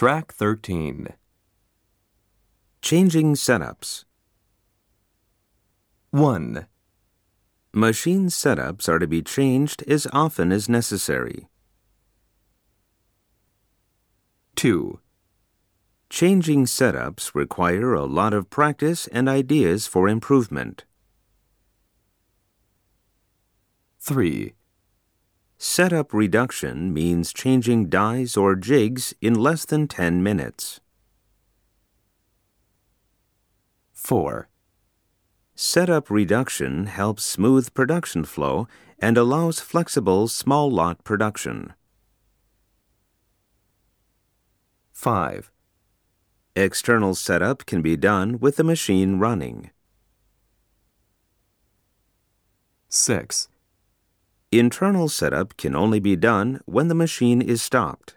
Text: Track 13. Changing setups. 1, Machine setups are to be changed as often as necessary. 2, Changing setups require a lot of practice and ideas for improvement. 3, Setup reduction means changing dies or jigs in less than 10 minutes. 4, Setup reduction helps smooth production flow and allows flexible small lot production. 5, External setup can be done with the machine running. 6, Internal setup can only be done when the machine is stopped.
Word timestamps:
Track 0.00 0.32
13. 0.32 1.08
Changing 2.80 3.34
setups. 3.34 4.04
1, 6.10 6.66
Machine 7.74 8.28
setups 8.28 8.88
are 8.88 8.98
to 8.98 9.06
be 9.06 9.20
changed 9.20 9.82
as 9.86 10.06
often 10.10 10.52
as 10.52 10.70
necessary. 10.70 11.48
2, 14.56 15.00
Changing 16.08 16.64
setups 16.64 17.34
require 17.34 17.92
a 17.92 18.06
lot 18.06 18.32
of 18.32 18.48
practice 18.48 19.06
and 19.08 19.28
ideas 19.28 19.86
for 19.86 20.08
improvement. 20.08 20.86
3, 24.00 24.54
Setup 25.62 26.14
reduction 26.14 26.90
means 26.90 27.34
changing 27.34 27.90
dies 27.90 28.34
or 28.34 28.56
jigs 28.56 29.12
in 29.20 29.34
less 29.34 29.66
than 29.66 29.86
10 29.86 30.22
minutes. 30.22 30.80
4, 33.92 34.48
Setup 35.54 36.08
reduction 36.08 36.86
helps 36.86 37.24
smooth 37.24 37.74
production 37.74 38.24
flow 38.24 38.68
and 39.00 39.18
allows 39.18 39.60
flexible 39.60 40.28
small 40.28 40.70
lot 40.72 41.04
production. 41.04 41.74
5, 44.92 45.50
External 46.56 47.14
setup 47.14 47.66
can 47.66 47.82
be 47.82 47.98
done 47.98 48.38
with 48.40 48.56
the 48.56 48.64
machine 48.64 49.18
running. 49.18 49.70
6, 52.88 53.48
Internal 54.52 55.08
setup 55.08 55.56
can 55.56 55.76
only 55.76 56.00
be 56.00 56.16
done 56.16 56.60
when 56.66 56.88
the 56.88 56.94
machine 56.94 57.40
is 57.40 57.62
stopped. 57.62 58.16